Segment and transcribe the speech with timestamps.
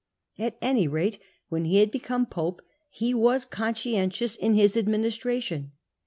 [0.39, 1.19] At any rate
[1.49, 5.73] when he had become pope he was conscientious ^ in his administration.